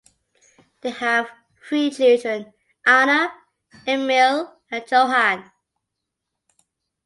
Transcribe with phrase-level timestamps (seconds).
[0.81, 1.29] They have
[1.63, 2.55] three children:
[2.87, 3.31] Anna,
[3.85, 5.51] Emilie and Johan.